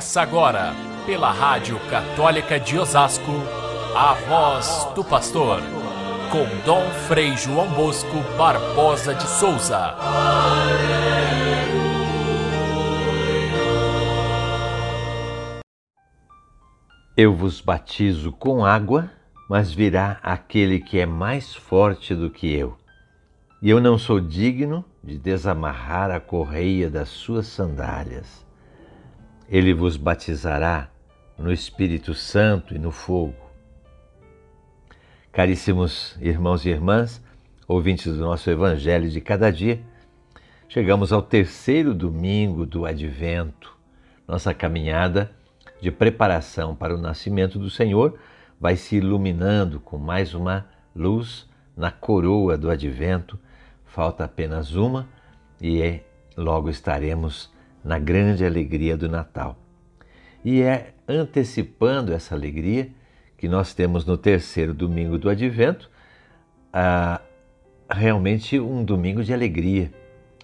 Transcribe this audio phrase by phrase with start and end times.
[0.00, 0.72] Começa agora,
[1.04, 3.32] pela Rádio Católica de Osasco,
[3.94, 5.60] a voz do pastor,
[6.32, 9.94] com Dom Frei João Bosco Barbosa de Souza.
[17.14, 19.10] Eu vos batizo com água,
[19.50, 22.78] mas virá aquele que é mais forte do que eu.
[23.60, 28.48] E eu não sou digno de desamarrar a correia das suas sandálias.
[29.50, 30.88] Ele vos batizará
[31.36, 33.34] no Espírito Santo e no fogo.
[35.32, 37.20] Caríssimos irmãos e irmãs,
[37.66, 39.80] ouvintes do nosso Evangelho de cada dia,
[40.68, 43.76] chegamos ao terceiro domingo do Advento.
[44.26, 45.32] Nossa caminhada
[45.80, 48.16] de preparação para o nascimento do Senhor
[48.60, 53.36] vai se iluminando com mais uma luz na coroa do Advento.
[53.84, 55.08] Falta apenas uma
[55.60, 56.00] e
[56.36, 57.50] logo estaremos
[57.84, 59.58] na grande alegria do Natal.
[60.44, 62.88] E é antecipando essa alegria
[63.36, 65.90] que nós temos no terceiro domingo do Advento,
[66.72, 67.20] ah,
[67.90, 69.90] realmente um domingo de alegria,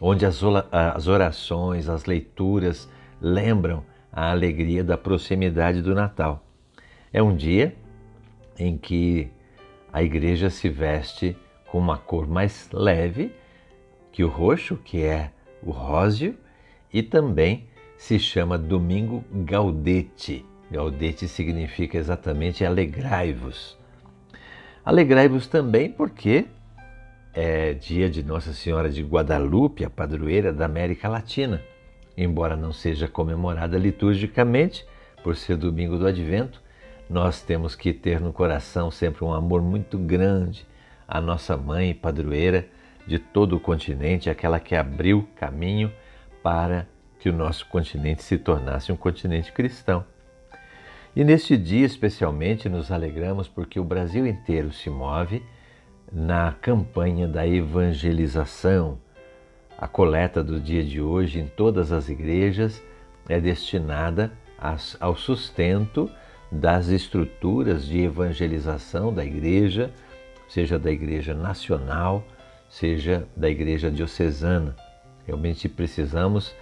[0.00, 2.88] onde as orações, as leituras
[3.20, 6.44] lembram a alegria da proximidade do Natal.
[7.12, 7.74] É um dia
[8.58, 9.30] em que
[9.92, 11.36] a igreja se veste
[11.70, 13.32] com uma cor mais leve
[14.12, 15.30] que o roxo, que é
[15.62, 16.34] o róseo,
[16.92, 20.44] e também se chama Domingo Gaudete.
[20.70, 23.76] Gaudete significa exatamente alegrai-vos.
[24.84, 26.46] Alegrai-vos também porque
[27.34, 31.62] é dia de Nossa Senhora de Guadalupe, a padroeira da América Latina
[32.16, 34.86] embora não seja comemorada liturgicamente,
[35.22, 36.62] por ser domingo do advento,
[37.10, 40.66] nós temos que ter no coração sempre um amor muito grande
[41.06, 42.66] à nossa mãe padroeira
[43.06, 45.92] de todo o continente, aquela que abriu caminho
[46.46, 46.86] para
[47.18, 50.04] que o nosso continente se tornasse um continente cristão.
[51.16, 55.42] E neste dia, especialmente, nos alegramos porque o Brasil inteiro se move
[56.12, 58.96] na campanha da evangelização,
[59.76, 62.80] a coleta do dia de hoje em todas as igrejas
[63.28, 64.30] é destinada
[65.00, 66.08] ao sustento
[66.52, 69.90] das estruturas de evangelização da igreja,
[70.48, 72.24] seja da igreja nacional,
[72.70, 74.85] seja da igreja diocesana.
[75.26, 76.54] Realmente precisamos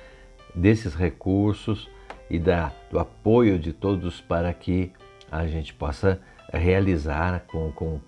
[0.55, 1.89] desses recursos
[2.31, 4.93] e da, do apoio de todos para que
[5.31, 6.21] a gente possa
[6.53, 8.01] realizar com, com,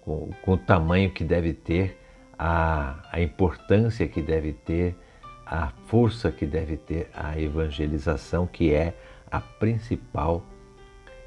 [0.00, 1.98] com, com o tamanho que deve ter
[2.38, 4.96] a, a importância que deve ter,
[5.44, 8.94] a força que deve ter a evangelização, que é
[9.30, 10.42] a principal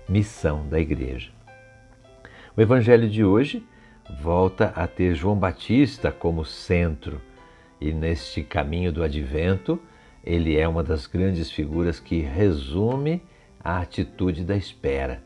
[0.08, 1.32] missão da igreja.
[2.56, 3.66] O evangelho de hoje
[4.22, 7.22] volta a ter João Batista como centro
[7.80, 9.80] e neste caminho do advento,
[10.24, 13.22] ele é uma das grandes figuras que resume
[13.64, 15.22] a atitude da espera.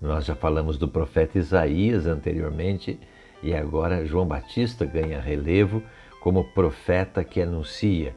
[0.00, 3.00] Nós já falamos do profeta Isaías anteriormente
[3.42, 5.82] e agora João Batista ganha relevo
[6.20, 8.14] como profeta que anuncia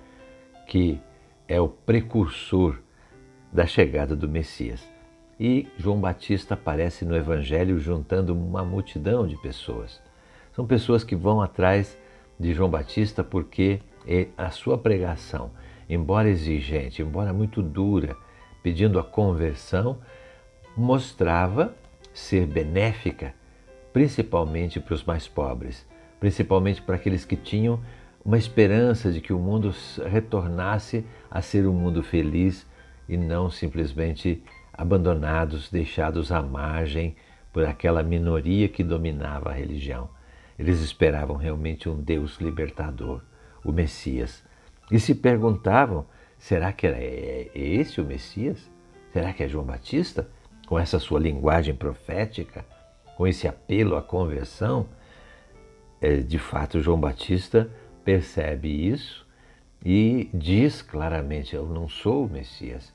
[0.68, 1.00] que
[1.48, 2.80] é o precursor
[3.52, 4.88] da chegada do Messias.
[5.40, 10.02] E João Batista aparece no Evangelho juntando uma multidão de pessoas.
[10.54, 11.98] São pessoas que vão atrás
[12.42, 13.80] de João Batista porque
[14.36, 15.52] a sua pregação,
[15.88, 18.16] embora exigente, embora muito dura,
[18.64, 20.00] pedindo a conversão,
[20.76, 21.76] mostrava
[22.14, 23.34] ser benéfica
[23.94, 25.86] principalmente para os mais pobres,
[26.20, 27.80] principalmente para aqueles que tinham
[28.24, 29.74] uma esperança de que o mundo
[30.10, 32.66] retornasse a ser um mundo feliz
[33.10, 37.16] e não simplesmente abandonados, deixados à margem
[37.52, 40.10] por aquela minoria que dominava a religião.
[40.62, 43.22] Eles esperavam realmente um Deus libertador,
[43.66, 44.44] o Messias.
[44.90, 46.06] E se perguntavam:
[46.38, 48.70] será que é esse o Messias?
[49.12, 50.30] Será que é João Batista?
[50.68, 52.64] Com essa sua linguagem profética?
[53.22, 54.88] com esse apelo à conversão,
[56.02, 57.70] é, de fato João Batista
[58.04, 59.28] percebe isso
[59.86, 62.92] e diz claramente: Eu não sou o Messias,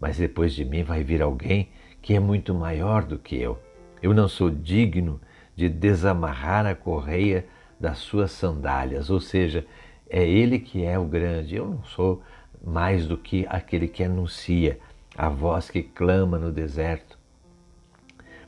[0.00, 1.68] mas depois de mim vai vir alguém
[2.00, 3.58] que é muito maior do que eu.
[4.02, 5.20] Eu não sou digno
[5.56, 7.46] de desamarrar a correia
[7.80, 9.66] das suas sandálias, ou seja,
[10.08, 11.56] é Ele que é o grande.
[11.56, 12.22] Eu não sou
[12.62, 14.78] mais do que aquele que anuncia,
[15.16, 17.18] a voz que clama no deserto.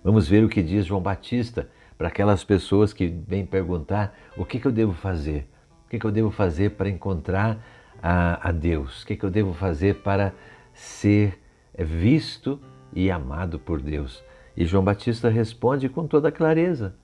[0.04, 4.60] Vamos ver o que diz João Batista para aquelas pessoas que vêm perguntar o que,
[4.60, 5.48] que eu devo fazer,
[5.86, 7.58] o que, que eu devo fazer para encontrar
[8.02, 10.32] a, a Deus, o que, que eu devo fazer para
[10.72, 11.38] ser
[11.76, 12.60] visto
[12.92, 14.22] e amado por Deus.
[14.58, 16.96] E João Batista responde com toda clareza: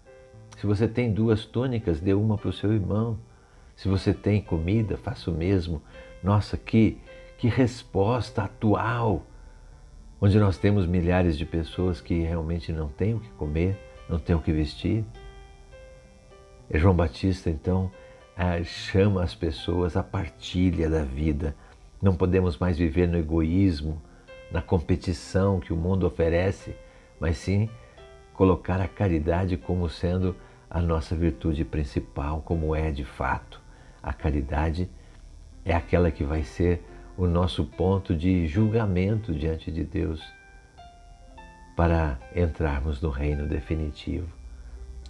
[0.57, 3.17] se você tem duas túnicas, dê uma para o seu irmão.
[3.77, 5.81] Se você tem comida, faça o mesmo.
[6.21, 6.99] Nossa, que,
[7.39, 9.25] que resposta atual
[10.21, 13.79] onde nós temos milhares de pessoas que realmente não têm o que comer,
[14.09, 15.05] não têm o que vestir.
[16.69, 17.89] E João Batista, então,
[18.37, 21.55] eh, chama as pessoas à partilha da vida.
[22.03, 24.03] Não podemos mais viver no egoísmo,
[24.51, 26.75] na competição que o mundo oferece,
[27.25, 27.71] mas sim
[28.35, 30.37] colocar a caridade como sendo
[30.69, 33.63] a nossa virtude principal, como é de fato.
[34.03, 34.91] A caridade
[35.65, 36.85] é aquela que vai ser
[37.17, 40.23] o nosso ponto de julgamento diante de Deus
[41.75, 44.29] para entrarmos no reino definitivo.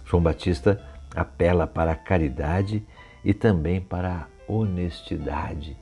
[0.05, 0.81] João Batista
[1.13, 2.81] apela para a caridade
[3.25, 5.75] e também para a honestidade.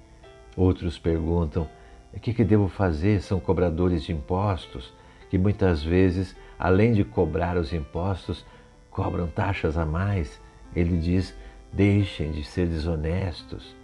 [0.58, 1.70] Outros perguntam:
[2.12, 3.22] o que, que devo fazer?
[3.22, 4.92] São cobradores de impostos
[5.34, 8.46] que muitas vezes, além de cobrar os impostos,
[8.92, 10.40] cobram taxas a mais.
[10.76, 11.36] Ele diz:
[11.72, 13.76] deixem de ser desonestos.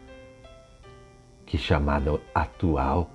[1.47, 3.09] Que chamada atual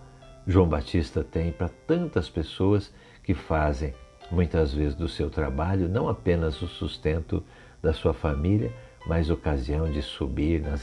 [0.44, 2.92] João Batista tem para tantas pessoas
[3.22, 3.94] que fazem
[4.32, 7.40] muitas vezes do seu trabalho não apenas o sustento
[7.80, 8.72] da sua família,
[9.06, 10.82] mas ocasião de subir nas,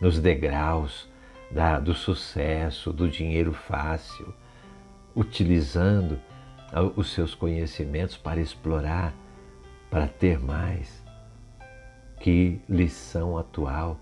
[0.00, 1.06] nos degraus
[1.50, 4.32] da, do sucesso, do dinheiro fácil,
[5.14, 6.18] utilizando
[6.96, 9.14] os seus conhecimentos para explorar,
[9.90, 11.02] para ter mais.
[12.20, 13.98] Que lição atual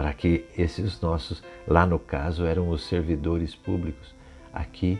[0.00, 4.14] para que esses nossos, lá no caso, eram os servidores públicos,
[4.50, 4.98] aqui,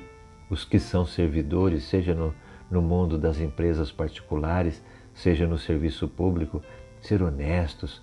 [0.51, 2.35] os que são servidores, seja no,
[2.71, 6.63] no mundo das empresas particulares, seja no serviço público,
[7.01, 8.03] ser honestos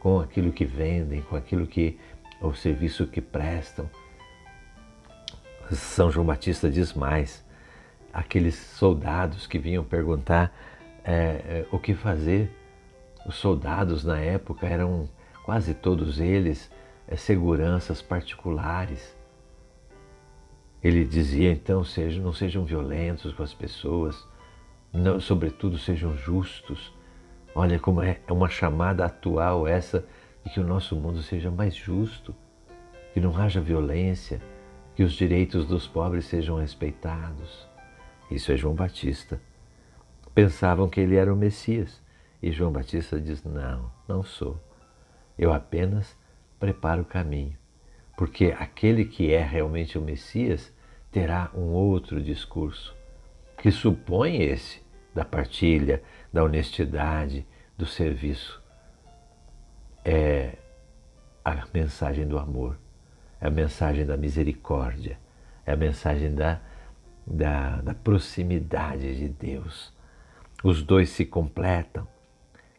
[0.00, 1.98] com aquilo que vendem, com aquilo que
[2.40, 3.90] o serviço que prestam.
[5.70, 7.44] São João Batista diz mais:
[8.12, 10.52] aqueles soldados que vinham perguntar
[11.04, 12.50] é, é, o que fazer.
[13.26, 15.08] Os soldados na época eram
[15.44, 16.70] quase todos eles
[17.06, 19.16] é, seguranças particulares.
[20.82, 24.26] Ele dizia então: sejam, não sejam violentos com as pessoas,
[24.92, 26.92] não, sobretudo sejam justos.
[27.54, 30.06] Olha como é, é uma chamada atual essa
[30.44, 32.34] de que o nosso mundo seja mais justo,
[33.12, 34.40] que não haja violência,
[34.94, 37.67] que os direitos dos pobres sejam respeitados.
[38.30, 39.40] Isso é João Batista.
[40.34, 42.00] Pensavam que ele era o Messias.
[42.42, 44.60] E João Batista diz: Não, não sou.
[45.38, 46.16] Eu apenas
[46.58, 47.56] preparo o caminho.
[48.16, 50.72] Porque aquele que é realmente o Messias
[51.10, 52.94] terá um outro discurso,
[53.58, 54.82] que supõe esse
[55.14, 56.02] da partilha,
[56.32, 57.46] da honestidade,
[57.76, 58.62] do serviço.
[60.04, 60.56] É
[61.44, 62.78] a mensagem do amor,
[63.40, 65.18] é a mensagem da misericórdia,
[65.64, 66.60] é a mensagem da
[67.28, 69.92] da, da proximidade de Deus.
[70.64, 72.06] Os dois se completam.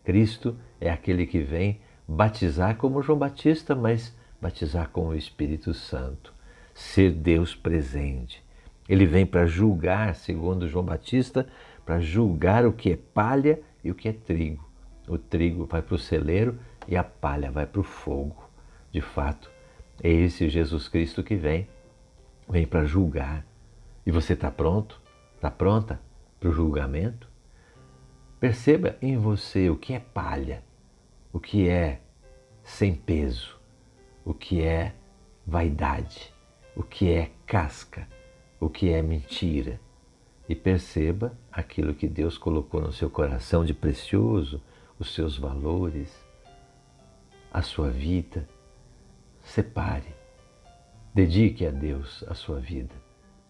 [0.03, 6.33] Cristo é aquele que vem batizar como João Batista, mas batizar com o Espírito Santo,
[6.73, 8.43] ser Deus presente.
[8.87, 11.47] Ele vem para julgar, segundo João Batista,
[11.85, 14.67] para julgar o que é palha e o que é trigo.
[15.07, 16.57] O trigo vai para o celeiro
[16.87, 18.49] e a palha vai para o fogo.
[18.91, 19.51] De fato,
[20.01, 21.67] é esse Jesus Cristo que vem,
[22.49, 23.45] vem para julgar,
[24.05, 25.01] e você está pronto?
[25.35, 25.99] Está pronta
[26.39, 27.29] para o julgamento?
[28.39, 30.63] Perceba em você o que é palha,
[31.31, 32.01] o que é
[32.63, 33.59] sem peso,
[34.23, 34.95] o que é
[35.45, 36.33] vaidade,
[36.75, 38.07] o que é casca,
[38.59, 39.79] o que é mentira.
[40.47, 44.61] E perceba aquilo que Deus colocou no seu coração de precioso,
[44.97, 46.25] os seus valores,
[47.51, 48.47] a sua vida.
[49.41, 50.15] Separe,
[51.13, 53.08] dedique a Deus a sua vida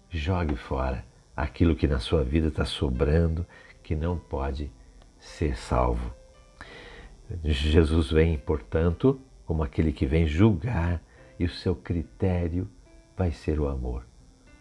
[0.09, 3.45] jogue fora aquilo que na sua vida está sobrando,
[3.81, 4.71] que não pode
[5.19, 6.13] ser salvo.
[7.43, 11.01] Jesus vem, portanto, como aquele que vem julgar,
[11.39, 12.67] e o seu critério
[13.15, 14.05] vai ser o amor.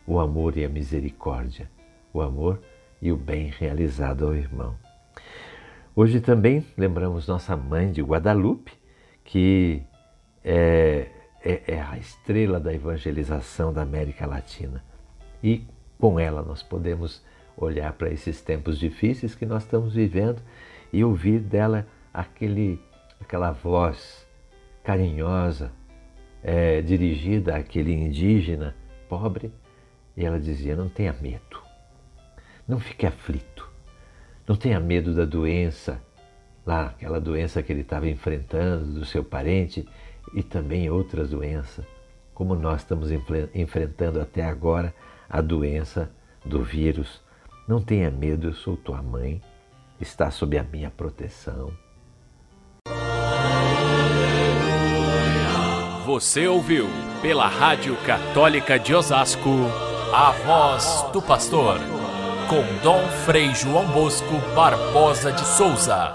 [0.07, 1.69] O amor e a misericórdia,
[2.13, 2.61] o amor
[3.03, 4.77] e o bem realizado ao irmão.
[5.97, 8.73] Hoje também lembramos nossa mãe de Guadalupe,
[9.25, 9.83] que
[10.45, 11.09] é,
[11.45, 14.85] é, é a estrela da evangelização da América Latina
[15.43, 15.65] e
[15.99, 17.23] com ela nós podemos
[17.57, 20.41] olhar para esses tempos difíceis que nós estamos vivendo
[20.93, 22.81] e ouvir dela aquele,
[23.21, 24.27] aquela voz
[24.83, 25.73] carinhosa
[26.43, 28.75] é, dirigida àquele indígena
[29.09, 29.53] pobre
[30.17, 31.61] e ela dizia: Não tenha medo,
[32.67, 33.69] não fique aflito,
[34.47, 36.01] não tenha medo da doença,
[36.65, 39.87] lá, aquela doença que ele estava enfrentando, do seu parente
[40.35, 41.85] e também outras doenças,
[42.35, 43.11] como nós estamos
[43.55, 44.95] enfrentando até agora
[45.29, 46.11] a doença
[46.45, 47.21] do vírus.
[47.67, 49.43] Não tenha medo, eu sou tua mãe,
[50.01, 51.73] está sob a minha proteção.
[56.07, 56.89] Você ouviu
[57.21, 59.51] pela Rádio Católica de Osasco
[60.11, 61.79] A voz do pastor,
[62.49, 66.15] com Dom Frei João Bosco Barbosa de Souza.